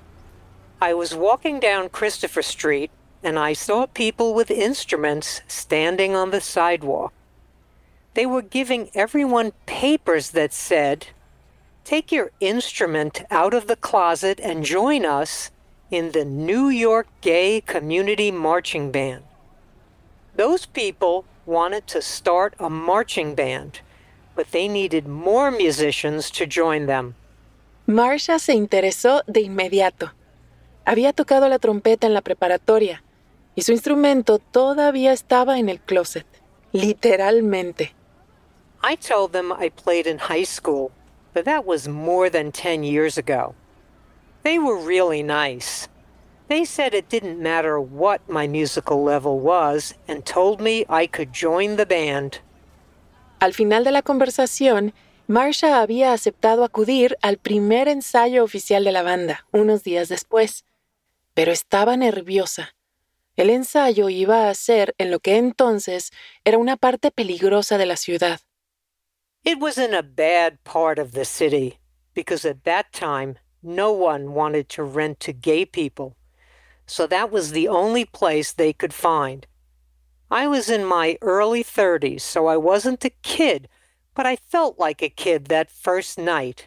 I 0.80 0.94
was 0.94 1.14
walking 1.14 1.60
down 1.60 1.88
Christopher 1.88 2.42
Street 2.42 2.90
and 3.22 3.38
I 3.38 3.54
saw 3.54 3.86
people 3.86 4.34
with 4.34 4.50
instruments 4.50 5.42
standing 5.48 6.14
on 6.14 6.30
the 6.30 6.40
sidewalk. 6.40 7.12
They 8.14 8.26
were 8.26 8.42
giving 8.42 8.90
everyone 8.94 9.52
papers 9.66 10.30
that 10.30 10.52
said, 10.52 11.08
Take 11.86 12.10
your 12.10 12.32
instrument 12.40 13.22
out 13.30 13.54
of 13.54 13.68
the 13.68 13.76
closet 13.76 14.40
and 14.42 14.64
join 14.64 15.06
us 15.06 15.52
in 15.88 16.10
the 16.10 16.24
New 16.24 16.68
York 16.68 17.06
Gay 17.20 17.60
Community 17.60 18.32
Marching 18.32 18.90
Band. 18.90 19.22
Those 20.34 20.66
people 20.66 21.24
wanted 21.46 21.86
to 21.86 22.02
start 22.02 22.54
a 22.58 22.68
marching 22.68 23.36
band, 23.36 23.82
but 24.34 24.50
they 24.50 24.66
needed 24.66 25.06
more 25.06 25.52
musicians 25.52 26.28
to 26.32 26.44
join 26.44 26.86
them. 26.86 27.14
Marsha 27.86 28.40
se 28.40 28.54
interesó 28.54 29.22
de 29.28 29.42
inmediato. 29.42 30.10
Había 30.84 31.12
tocado 31.12 31.48
la 31.48 31.60
trompeta 31.60 32.08
en 32.08 32.14
la 32.14 32.20
preparatoria 32.20 33.04
y 33.54 33.62
su 33.62 33.70
instrumento 33.70 34.40
todavía 34.40 35.12
estaba 35.12 35.60
en 35.60 35.68
el 35.68 35.78
closet, 35.78 36.26
literalmente. 36.72 37.92
I 38.82 38.96
told 38.96 39.30
them 39.30 39.52
I 39.52 39.68
played 39.70 40.08
in 40.08 40.18
high 40.18 40.46
school, 40.46 40.90
but 41.36 41.44
that 41.44 41.66
was 41.66 41.86
more 41.86 42.30
than 42.30 42.50
10 42.50 42.82
years 42.82 43.18
ago. 43.18 43.54
They 44.42 44.58
were 44.58 44.78
really 44.78 45.22
nice. 45.22 45.86
They 46.48 46.64
said 46.64 46.94
it 46.94 47.10
didn't 47.10 47.42
matter 47.42 47.78
what 47.78 48.26
my 48.26 48.46
musical 48.46 49.04
level 49.04 49.38
was 49.38 49.92
and 50.08 50.24
told 50.24 50.62
me 50.62 50.86
I 50.88 51.06
could 51.06 51.34
join 51.34 51.76
the 51.76 51.84
band. 51.84 52.40
Al 53.38 53.52
final 53.52 53.84
de 53.84 53.90
la 53.90 54.00
conversación, 54.00 54.94
Marsha 55.28 55.82
había 55.82 56.14
aceptado 56.14 56.64
acudir 56.64 57.18
al 57.20 57.36
primer 57.36 57.86
ensayo 57.86 58.42
oficial 58.42 58.84
de 58.84 58.92
la 58.92 59.02
banda, 59.02 59.44
unos 59.52 59.84
días 59.84 60.08
después, 60.08 60.64
pero 61.34 61.52
estaba 61.52 61.98
nerviosa. 61.98 62.74
El 63.36 63.50
ensayo 63.50 64.08
iba 64.08 64.48
a 64.48 64.54
ser 64.54 64.94
en 64.96 65.10
lo 65.10 65.20
que 65.20 65.36
entonces 65.36 66.12
era 66.46 66.56
una 66.56 66.78
parte 66.78 67.10
peligrosa 67.10 67.76
de 67.76 67.84
la 67.84 67.96
ciudad. 67.98 68.40
It 69.46 69.60
was 69.60 69.78
in 69.78 69.94
a 69.94 70.02
bad 70.02 70.64
part 70.64 70.98
of 70.98 71.12
the 71.12 71.24
city 71.24 71.78
because 72.14 72.44
at 72.44 72.64
that 72.64 72.92
time 72.92 73.38
no 73.62 73.92
one 73.92 74.34
wanted 74.34 74.68
to 74.70 74.82
rent 74.82 75.20
to 75.20 75.32
gay 75.32 75.64
people. 75.64 76.16
So 76.84 77.06
that 77.06 77.30
was 77.30 77.52
the 77.52 77.68
only 77.68 78.04
place 78.04 78.52
they 78.52 78.72
could 78.72 78.92
find. 78.92 79.46
I 80.32 80.48
was 80.48 80.68
in 80.68 80.84
my 80.84 81.16
early 81.22 81.62
30s, 81.62 82.22
so 82.22 82.48
I 82.48 82.56
wasn't 82.56 83.04
a 83.04 83.10
kid, 83.22 83.68
but 84.16 84.26
I 84.26 84.34
felt 84.34 84.80
like 84.80 85.00
a 85.00 85.08
kid 85.08 85.44
that 85.44 85.70
first 85.70 86.18
night. 86.18 86.66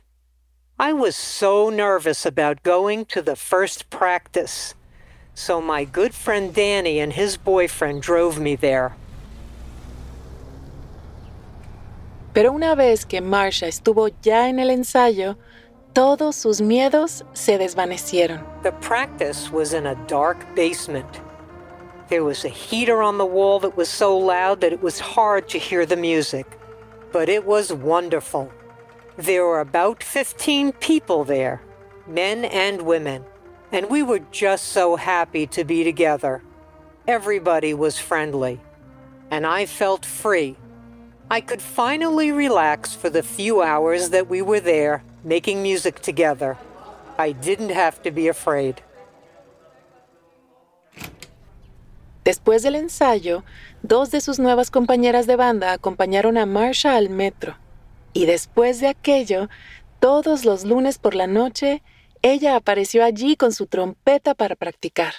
I 0.80 0.94
was 0.94 1.18
so 1.18 1.70
nervous 1.70 2.26
about 2.26 2.64
going 2.64 3.04
to 3.08 3.22
the 3.22 3.36
first 3.36 3.90
practice. 3.90 4.74
So 5.34 5.60
my 5.60 5.84
good 5.84 6.14
friend 6.14 6.56
Danny 6.56 7.02
and 7.02 7.12
his 7.12 7.36
boyfriend 7.36 8.04
drove 8.04 8.40
me 8.40 8.56
there. 8.56 8.96
Pero 12.39 12.53
una 12.53 12.74
vez 12.74 13.05
que 13.05 13.19
Marsha 13.19 13.67
estuvo 13.67 14.08
ya 14.22 14.48
en 14.48 14.60
el 14.60 14.69
ensayo, 14.69 15.38
todos 15.91 16.38
sus 16.38 16.62
miedos 16.62 17.25
se 17.34 17.58
desvanecieron. 17.58 18.41
The 18.63 18.72
practice 18.72 19.51
was 19.51 19.74
in 19.74 19.86
a 19.86 19.96
dark 20.08 20.38
basement. 20.55 21.19
There 22.08 22.24
was 22.24 22.46
a 22.46 22.48
heater 22.48 23.01
on 23.01 23.17
the 23.17 23.25
wall 23.25 23.60
that 23.60 23.75
was 23.75 23.89
so 23.89 24.17
loud 24.17 24.62
that 24.62 24.72
it 24.72 24.81
was 24.81 25.01
hard 25.01 25.50
to 25.50 25.60
hear 25.60 25.86
the 25.86 25.98
music. 25.98 26.46
But 27.12 27.27
it 27.27 27.46
was 27.46 27.74
wonderful. 27.74 28.50
There 29.17 29.46
were 29.46 29.60
about 29.60 30.01
15 30.01 30.72
people 30.79 31.25
there, 31.25 31.62
men 32.08 32.46
and 32.46 32.84
women, 32.84 33.25
and 33.74 33.89
we 33.89 34.01
were 34.01 34.22
just 34.31 34.69
so 34.69 34.96
happy 34.96 35.46
to 35.48 35.65
be 35.65 35.84
together. 35.84 36.41
Everybody 37.05 37.74
was 37.74 38.00
friendly, 38.00 38.62
and 39.29 39.46
I 39.46 39.65
felt 39.65 40.05
free. 40.05 40.55
I 41.32 41.42
could 41.42 41.62
finally 41.62 42.32
relax 42.32 42.96
for 42.96 43.12
the 43.12 43.22
few 43.22 43.62
hours 43.62 44.10
that 44.10 44.28
we 44.28 44.42
were 44.42 44.60
there 44.60 45.04
making 45.24 45.62
music 45.62 46.02
together. 46.02 46.58
I 47.20 47.34
didn't 47.34 47.70
have 47.70 48.02
to 48.02 48.12
be 48.12 48.28
afraid. 48.28 48.82
Después 52.26 52.64
del 52.64 52.76
ensayo, 52.76 53.44
dos 53.84 54.10
de 54.10 54.22
sus 54.22 54.40
nuevas 54.40 54.72
compañeras 54.72 55.28
de 55.28 55.36
banda 55.36 55.72
acompañaron 55.72 56.36
a 56.38 56.48
Marsha 56.48 56.96
al 56.96 57.10
metro. 57.10 57.56
Y 58.14 58.26
después 58.26 58.80
de 58.80 58.88
aquello, 58.88 59.50
todos 60.00 60.46
los 60.46 60.66
lunes 60.66 60.98
por 60.98 61.14
la 61.14 61.28
noche, 61.28 61.84
ella 62.24 62.56
apareció 62.56 63.04
allí 63.04 63.36
con 63.36 63.54
su 63.54 63.68
trompeta 63.68 64.34
para 64.34 64.56
practicar. 64.56 65.14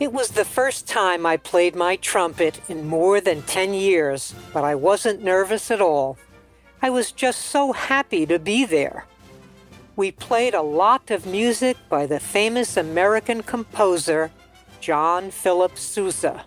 It 0.00 0.12
was 0.12 0.28
the 0.28 0.44
first 0.44 0.86
time 0.86 1.26
I 1.26 1.36
played 1.36 1.74
my 1.74 1.96
trumpet 1.96 2.60
in 2.68 2.86
more 2.86 3.20
than 3.20 3.42
10 3.42 3.74
years, 3.74 4.32
but 4.52 4.62
I 4.62 4.76
wasn't 4.76 5.24
nervous 5.24 5.72
at 5.72 5.80
all. 5.80 6.16
I 6.80 6.88
was 6.88 7.10
just 7.10 7.46
so 7.46 7.72
happy 7.72 8.24
to 8.26 8.38
be 8.38 8.64
there. 8.64 9.06
We 9.96 10.12
played 10.12 10.54
a 10.54 10.62
lot 10.62 11.10
of 11.10 11.26
music 11.26 11.76
by 11.88 12.06
the 12.06 12.20
famous 12.20 12.76
American 12.76 13.42
composer 13.42 14.30
John 14.80 15.32
Philip 15.32 15.76
Sousa. 15.76 16.44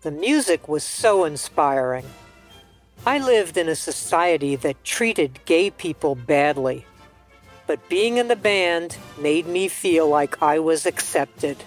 The 0.00 0.10
music 0.10 0.66
was 0.66 0.82
so 0.82 1.24
inspiring. 1.24 2.06
I 3.06 3.18
lived 3.18 3.56
in 3.56 3.68
a 3.68 3.76
society 3.76 4.56
that 4.56 4.82
treated 4.82 5.44
gay 5.44 5.70
people 5.70 6.16
badly, 6.16 6.84
but 7.68 7.88
being 7.88 8.16
in 8.16 8.26
the 8.26 8.34
band 8.34 8.96
made 9.20 9.46
me 9.46 9.68
feel 9.68 10.08
like 10.08 10.42
I 10.42 10.58
was 10.58 10.84
accepted. 10.84 11.58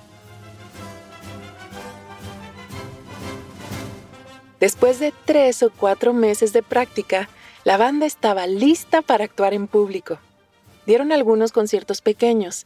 Después 4.65 4.97
de 4.97 5.13
tres 5.25 5.61
o 5.61 5.69
cuatro 5.69 6.11
meses 6.11 6.51
de 6.51 6.63
práctica, 6.63 7.29
la 7.65 7.77
banda 7.77 8.07
estaba 8.07 8.47
lista 8.47 9.03
para 9.03 9.23
actuar 9.23 9.53
en 9.53 9.67
público. 9.67 10.17
Dieron 10.87 11.11
algunos 11.11 11.51
conciertos 11.51 12.01
pequeños 12.01 12.65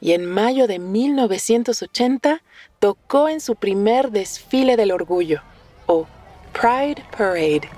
y 0.00 0.10
en 0.10 0.26
mayo 0.26 0.66
de 0.66 0.80
1980 0.80 2.42
tocó 2.80 3.28
en 3.28 3.40
su 3.40 3.54
primer 3.54 4.10
desfile 4.10 4.76
del 4.76 4.90
orgullo, 4.90 5.40
o 5.86 6.08
Pride 6.52 7.04
Parade, 7.16 7.70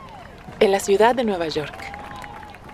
en 0.61 0.73
la 0.73 0.81
ciudad 0.81 1.15
de 1.15 1.25
Nueva 1.25 1.49
York. 1.49 1.79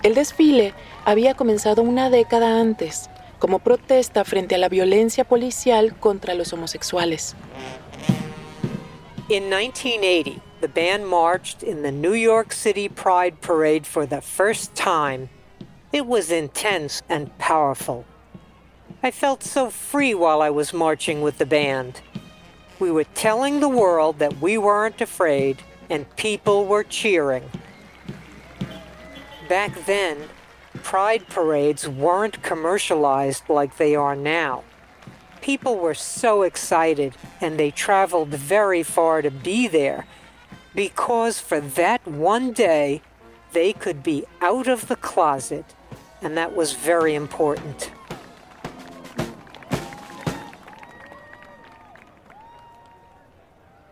El 0.04 0.14
desfile 0.14 0.74
había 1.04 1.34
comenzado 1.34 1.82
una 1.82 2.08
década 2.08 2.60
antes, 2.60 3.10
como 3.40 3.58
protesta 3.58 4.22
frente 4.24 4.54
a 4.54 4.58
la 4.58 4.68
violencia 4.68 5.24
policial 5.24 5.98
contra 5.98 6.34
los 6.34 6.52
homosexuales. 6.52 7.34
In 9.28 9.48
1980, 9.48 10.53
the 10.64 10.68
band 10.68 11.06
marched 11.06 11.62
in 11.62 11.82
the 11.82 11.92
New 11.92 12.14
York 12.14 12.50
City 12.50 12.88
Pride 12.88 13.42
Parade 13.42 13.86
for 13.86 14.06
the 14.06 14.22
first 14.22 14.74
time. 14.74 15.28
It 15.92 16.06
was 16.06 16.30
intense 16.30 17.02
and 17.06 17.36
powerful. 17.36 18.06
I 19.02 19.10
felt 19.10 19.42
so 19.42 19.68
free 19.68 20.14
while 20.14 20.40
I 20.40 20.48
was 20.48 20.72
marching 20.72 21.20
with 21.20 21.36
the 21.36 21.44
band. 21.44 22.00
We 22.78 22.90
were 22.90 23.04
telling 23.04 23.60
the 23.60 23.68
world 23.68 24.20
that 24.20 24.40
we 24.40 24.56
weren't 24.56 25.02
afraid 25.02 25.58
and 25.90 26.16
people 26.16 26.64
were 26.64 26.82
cheering. 26.82 27.44
Back 29.46 29.84
then, 29.84 30.16
pride 30.82 31.28
parades 31.28 31.86
weren't 31.86 32.42
commercialized 32.42 33.50
like 33.50 33.76
they 33.76 33.94
are 33.94 34.16
now. 34.16 34.64
People 35.42 35.76
were 35.76 35.92
so 35.92 36.40
excited 36.40 37.14
and 37.42 37.58
they 37.58 37.70
traveled 37.70 38.30
very 38.30 38.82
far 38.82 39.20
to 39.20 39.30
be 39.30 39.68
there 39.68 40.06
because 40.74 41.40
for 41.40 41.60
that 41.60 42.06
one 42.06 42.52
day 42.52 43.00
they 43.52 43.72
could 43.72 44.02
be 44.02 44.24
out 44.40 44.66
of 44.68 44.88
the 44.88 44.96
closet, 44.96 45.64
and 46.20 46.36
that 46.36 46.54
was 46.54 46.72
very 46.72 47.14
important. 47.14 47.90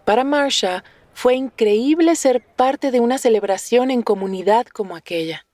Para 0.05 0.25
Marsha, 0.25 0.83
fue 1.15 1.37
increíble 1.37 2.17
ser 2.17 2.41
parte 2.57 2.91
de 2.91 2.99
una 2.99 3.19
celebración 3.19 3.91
en 3.93 4.03
comunidad 4.03 4.67
como 4.67 4.97
aquella. 4.97 5.47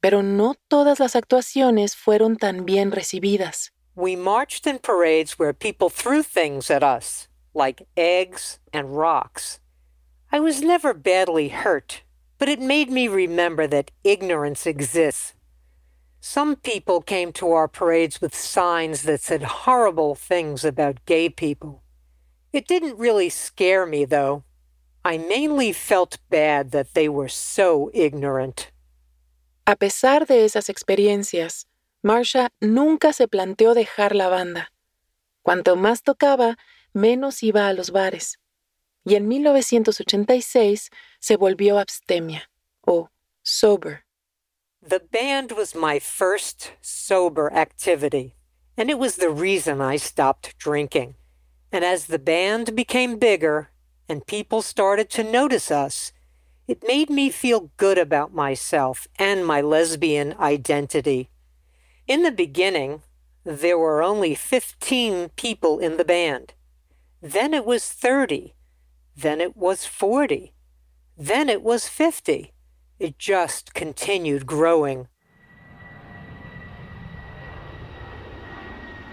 Pero 0.00 0.22
no 0.22 0.54
todas 0.68 1.00
las 1.00 1.16
actuaciones 1.16 1.96
fueron 1.96 2.36
tan 2.36 2.64
bien 2.64 2.92
recibidas. 2.92 3.72
We 3.96 4.14
marched 4.14 4.66
in 4.66 4.78
parades 4.78 5.38
where 5.38 5.52
people 5.52 5.88
threw 5.90 6.22
things 6.22 6.70
at 6.70 6.84
us, 6.84 7.28
like 7.54 7.86
eggs 7.96 8.60
and 8.72 8.94
rocks. 8.94 9.58
I 10.36 10.38
was 10.38 10.60
never 10.60 10.92
badly 10.92 11.48
hurt, 11.48 12.02
but 12.36 12.50
it 12.50 12.60
made 12.60 12.90
me 12.90 13.08
remember 13.08 13.66
that 13.68 13.90
ignorance 14.04 14.66
exists. 14.66 15.32
Some 16.20 16.56
people 16.56 17.00
came 17.00 17.32
to 17.40 17.52
our 17.52 17.66
parades 17.66 18.20
with 18.20 18.34
signs 18.34 19.04
that 19.04 19.22
said 19.22 19.64
horrible 19.64 20.14
things 20.14 20.62
about 20.62 21.06
gay 21.06 21.30
people. 21.30 21.82
It 22.52 22.68
didn't 22.68 22.98
really 22.98 23.30
scare 23.30 23.86
me, 23.86 24.04
though. 24.04 24.44
I 25.06 25.16
mainly 25.16 25.72
felt 25.72 26.18
bad 26.28 26.70
that 26.70 26.92
they 26.92 27.08
were 27.08 27.30
so 27.30 27.90
ignorant. 27.94 28.70
A 29.66 29.74
pesar 29.74 30.26
de 30.26 30.44
esas 30.44 30.68
experiencias, 30.68 31.64
Marsha 32.04 32.50
nunca 32.60 33.14
se 33.14 33.26
planteó 33.26 33.74
dejar 33.74 34.14
la 34.14 34.28
banda. 34.28 34.68
Cuanto 35.42 35.76
más 35.76 36.02
tocaba, 36.02 36.58
menos 36.92 37.42
iba 37.42 37.68
a 37.68 37.72
los 37.72 37.90
bares. 37.90 38.36
Y 39.06 39.14
en 39.14 39.28
1986 39.28 40.90
se 41.20 41.36
volvió 41.36 41.78
abstemia 41.78 42.50
o 42.84 43.08
sober. 43.42 44.04
The 44.82 45.00
band 45.00 45.52
was 45.52 45.74
my 45.74 46.00
first 46.00 46.72
sober 46.80 47.52
activity, 47.52 48.34
and 48.76 48.90
it 48.90 48.98
was 48.98 49.16
the 49.16 49.30
reason 49.30 49.80
I 49.80 49.96
stopped 49.96 50.58
drinking. 50.58 51.14
And 51.72 51.84
as 51.84 52.06
the 52.06 52.18
band 52.18 52.74
became 52.74 53.18
bigger 53.18 53.70
and 54.08 54.26
people 54.26 54.60
started 54.60 55.08
to 55.10 55.22
notice 55.22 55.70
us, 55.70 56.12
it 56.66 56.82
made 56.86 57.08
me 57.08 57.30
feel 57.30 57.70
good 57.76 57.98
about 57.98 58.34
myself 58.34 59.06
and 59.18 59.46
my 59.46 59.60
lesbian 59.60 60.34
identity. 60.38 61.30
In 62.08 62.22
the 62.22 62.32
beginning, 62.32 63.02
there 63.44 63.78
were 63.78 64.02
only 64.02 64.34
15 64.34 65.30
people 65.36 65.78
in 65.78 65.96
the 65.96 66.04
band. 66.04 66.54
Then 67.22 67.54
it 67.54 67.64
was 67.64 67.88
30, 67.88 68.54
then 69.16 69.40
it 69.40 69.56
was 69.56 69.86
40. 69.86 70.52
Then 71.16 71.48
it 71.48 71.62
was 71.62 71.88
50. 71.88 72.52
It 72.98 73.18
just 73.18 73.74
continued 73.74 74.46
growing. 74.46 75.08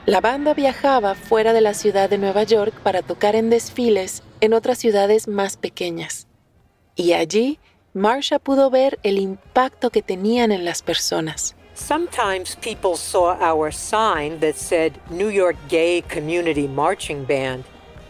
La 0.05 0.19
banda 0.19 0.53
viajaba 0.53 1.15
fuera 1.15 1.53
de 1.53 1.61
la 1.61 1.73
ciudad 1.73 2.09
de 2.09 2.17
Nueva 2.17 2.43
York 2.43 2.73
para 2.83 3.01
tocar 3.01 3.35
en 3.35 3.49
desfiles 3.49 4.21
en 4.41 4.53
otras 4.53 4.77
ciudades 4.77 5.29
más 5.29 5.55
pequeñas. 5.55 6.27
Y 6.95 7.13
allí, 7.13 7.57
Marsha 7.93 8.37
pudo 8.39 8.69
ver 8.69 8.99
el 9.03 9.17
impacto 9.17 9.89
que 9.91 10.01
tenían 10.01 10.51
en 10.51 10.65
las 10.65 10.81
personas. 10.81 11.55
Sometimes 11.73 12.55
people 12.57 12.97
saw 12.97 13.35
our 13.39 13.71
sign 13.71 14.39
that 14.41 14.55
said 14.55 14.93
New 15.09 15.29
York 15.29 15.55
Gay 15.69 16.03
Community 16.09 16.67
Marching 16.67 17.23
Band 17.23 17.63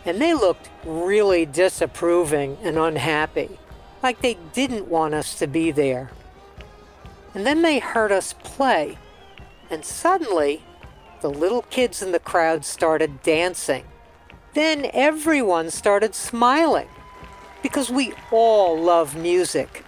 and 0.06 0.22
they 0.22 0.34
looked 0.34 0.70
really 0.86 1.46
disapproving 1.46 2.58
and 2.62 2.78
unhappy, 2.78 3.58
like 4.02 4.22
they 4.22 4.38
didn't 4.54 4.88
want 4.88 5.13
us 5.13 5.38
to 5.39 5.48
be 5.48 5.72
there. 5.72 6.12
And 7.34 7.46
then 7.46 7.62
they 7.62 7.80
heard 7.80 8.12
us 8.12 8.34
play, 8.34 8.98
and 9.70 9.84
suddenly 9.84 10.63
the 11.22 11.30
little 11.30 11.63
kids 11.63 12.02
in 12.02 12.12
the 12.12 12.20
crowd 12.20 12.66
started 12.66 13.24
dancing. 13.24 13.86
Then 14.54 14.89
everyone 14.94 15.72
started 15.72 16.13
smiling 16.13 16.89
because 17.63 17.89
we 17.89 18.13
all 18.30 18.78
love 18.78 19.16
music. 19.16 19.84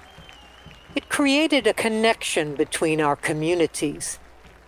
It 0.96 1.10
created 1.10 1.68
a 1.68 1.74
connection 1.74 2.56
between 2.56 3.02
our 3.02 3.18
communities, 3.18 4.18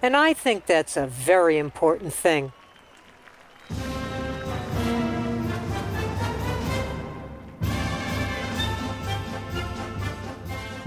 and 0.01 0.15
I 0.15 0.33
think 0.33 0.65
that's 0.65 0.97
a 0.97 1.07
very 1.07 1.57
important 1.57 2.13
thing. 2.13 2.51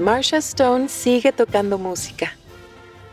Marsha 0.01 0.39
Stone 0.39 0.89
sigue 0.89 1.31
tocando 1.31 1.77
música. 1.77 2.35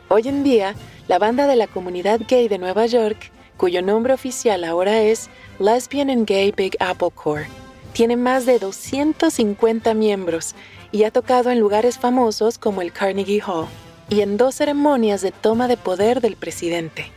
Hoy 0.07 0.29
en 0.29 0.45
día, 0.45 0.73
la 1.09 1.19
banda 1.19 1.45
de 1.45 1.57
la 1.57 1.67
comunidad 1.67 2.21
gay 2.25 2.47
de 2.47 2.57
Nueva 2.57 2.85
York, 2.85 3.29
cuyo 3.57 3.81
nombre 3.81 4.13
oficial 4.13 4.63
ahora 4.63 5.01
es 5.01 5.29
Lesbian 5.59 6.09
and 6.09 6.25
Gay 6.25 6.53
Big 6.55 6.77
Apple 6.79 7.09
Corps, 7.13 7.45
tiene 7.91 8.15
más 8.15 8.45
de 8.45 8.57
250 8.57 9.93
miembros 9.95 10.55
y 10.93 11.03
ha 11.03 11.11
tocado 11.11 11.51
en 11.51 11.59
lugares 11.59 11.99
famosos 11.99 12.57
como 12.57 12.81
el 12.81 12.93
Carnegie 12.93 13.43
Hall 13.45 13.67
y 14.07 14.21
en 14.21 14.37
dos 14.37 14.55
ceremonias 14.55 15.21
de 15.21 15.33
toma 15.33 15.67
de 15.67 15.75
poder 15.75 16.21
del 16.21 16.37
presidente. 16.37 17.11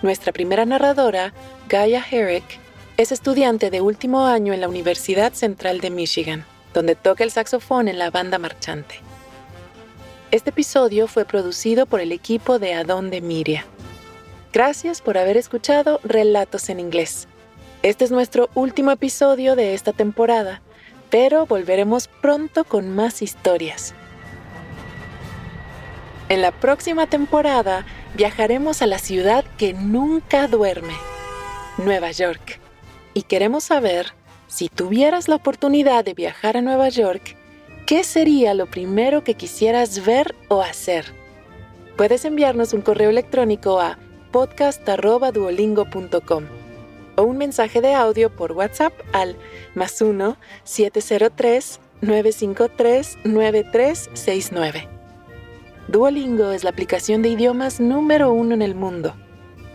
Nuestra 0.00 0.32
primera 0.32 0.64
narradora, 0.64 1.34
Gaia 1.68 2.02
Herrick, 2.10 2.58
Es 2.96 3.12
estudiante 3.12 3.70
de 3.70 3.82
último 3.82 4.24
año 4.24 4.54
en 4.54 4.62
la 4.62 4.68
Universidad 4.68 5.34
Central 5.34 5.80
de 5.82 5.90
Michigan, 5.90 6.46
donde 6.74 6.94
toca 6.94 7.24
el 7.24 7.30
saxofón 7.30 7.88
en 7.88 7.98
la 7.98 8.10
banda 8.10 8.38
marchante. 8.38 9.00
Este 10.30 10.50
episodio 10.50 11.08
fue 11.08 11.24
producido 11.24 11.86
por 11.86 12.00
el 12.00 12.12
equipo 12.12 12.58
de 12.58 12.74
Adón 12.74 13.10
Miria. 13.22 13.64
Gracias 14.52 15.00
por 15.00 15.16
haber 15.16 15.36
escuchado 15.36 16.00
Relatos 16.04 16.68
en 16.68 16.80
Inglés. 16.80 17.28
Este 17.82 18.04
es 18.04 18.10
nuestro 18.10 18.50
último 18.54 18.90
episodio 18.90 19.56
de 19.56 19.74
esta 19.74 19.92
temporada, 19.92 20.60
pero 21.10 21.46
volveremos 21.46 22.08
pronto 22.08 22.64
con 22.64 22.94
más 22.94 23.22
historias. 23.22 23.94
En 26.28 26.42
la 26.42 26.50
próxima 26.50 27.06
temporada 27.06 27.86
viajaremos 28.14 28.82
a 28.82 28.86
la 28.86 28.98
ciudad 28.98 29.44
que 29.56 29.72
nunca 29.72 30.46
duerme, 30.46 30.94
Nueva 31.78 32.10
York. 32.10 32.60
Y 33.14 33.22
queremos 33.22 33.64
saber, 33.64 34.12
si 34.48 34.68
tuvieras 34.68 35.28
la 35.28 35.36
oportunidad 35.36 36.04
de 36.04 36.14
viajar 36.14 36.56
a 36.56 36.62
Nueva 36.62 36.88
York, 36.88 37.36
¿qué 37.86 38.02
sería 38.02 38.54
lo 38.54 38.66
primero 38.66 39.22
que 39.22 39.34
quisieras 39.34 40.04
ver 40.04 40.34
o 40.48 40.62
hacer? 40.62 41.04
Puedes 41.96 42.24
enviarnos 42.24 42.72
un 42.72 42.80
correo 42.80 43.10
electrónico 43.10 43.78
a 43.78 43.98
podcast.duolingo.com 44.32 46.44
o 47.16 47.22
un 47.22 47.36
mensaje 47.36 47.80
de 47.80 47.94
audio 47.94 48.34
por 48.34 48.50
WhatsApp 48.52 48.92
al 49.12 49.36
más 49.74 50.00
1 50.00 50.36
703 50.64 51.80
953 52.00 53.18
9369. 53.24 54.88
Duolingo 55.88 56.52
es 56.52 56.64
la 56.64 56.70
aplicación 56.70 57.20
de 57.22 57.28
idiomas 57.30 57.80
número 57.80 58.32
uno 58.32 58.54
en 58.54 58.62
el 58.62 58.74
mundo. 58.74 59.14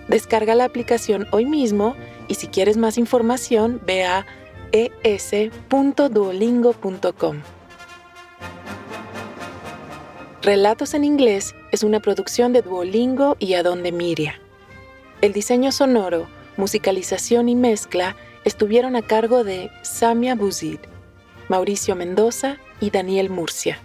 Descarga 0.07 0.55
la 0.55 0.65
aplicación 0.65 1.27
hoy 1.31 1.45
mismo 1.45 1.95
y 2.27 2.33
si 2.35 2.47
quieres 2.47 2.77
más 2.77 2.97
información 2.97 3.81
ve 3.85 4.05
a 4.05 4.25
es.duolingo.com. 4.73 7.41
Relatos 10.41 10.93
en 10.93 11.05
inglés 11.05 11.55
es 11.71 11.83
una 11.83 12.01
producción 12.01 12.51
de 12.51 12.61
Duolingo 12.61 13.37
y 13.39 13.53
Adonde 13.53 13.93
Miria. 13.93 14.41
El 15.21 15.31
diseño 15.31 15.71
sonoro, 15.71 16.27
musicalización 16.57 17.47
y 17.47 17.55
mezcla 17.55 18.17
estuvieron 18.43 18.97
a 18.97 19.03
cargo 19.03 19.45
de 19.45 19.71
Samia 19.83 20.35
Buzid, 20.35 20.79
Mauricio 21.47 21.95
Mendoza 21.95 22.57
y 22.81 22.89
Daniel 22.89 23.29
Murcia. 23.29 23.79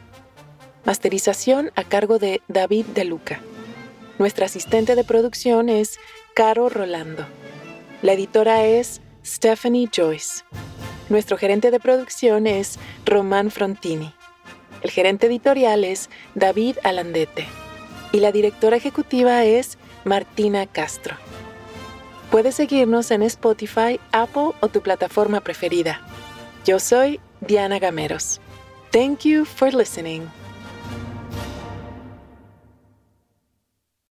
Masterización 0.85 1.71
a 1.77 1.85
cargo 1.85 2.19
de 2.19 2.43
David 2.49 2.87
De 2.87 3.05
Luca. 3.05 3.41
Nuestra 4.19 4.47
asistente 4.47 4.97
de 4.97 5.05
producción 5.05 5.69
es 5.69 6.01
Caro 6.35 6.69
Rolando. 6.69 7.25
La 8.03 8.15
editora 8.15 8.65
es 8.65 9.01
Stephanie 9.25 9.89
Joyce. 9.95 10.43
Nuestro 11.09 11.39
gerente 11.39 11.71
de 11.71 11.81
producción 11.81 12.47
es 12.47 12.79
Román 13.07 13.51
Frontini. 13.51 14.13
El 14.83 14.91
gerente 14.91 15.27
editorial 15.27 15.85
es 15.85 16.11
David 16.35 16.77
Alandete. 16.85 17.47
Y 18.13 18.21
la 18.21 18.33
directora 18.33 18.77
ejecutiva 18.77 19.45
es 19.45 19.79
Martina 20.05 20.67
Castro. 20.67 21.17
Puedes 22.31 22.57
seguirnos 22.57 23.11
en 23.11 23.23
Spotify, 23.23 23.99
Apple 24.13 24.51
o 24.61 24.69
tu 24.69 24.83
plataforma 24.83 25.41
preferida. 25.41 26.01
Yo 26.67 26.79
soy 26.79 27.21
Diana 27.41 27.79
Gameros. 27.79 28.41
Thank 28.93 29.21
you 29.21 29.45
for 29.45 29.73
listening. 29.73 30.29